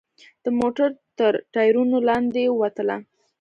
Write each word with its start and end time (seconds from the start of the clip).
د 0.43 0.45
موټر 0.59 0.89
تر 1.19 1.33
ټایرونو 1.53 1.97
لاندې 2.09 2.43
ووتله. 2.49 2.97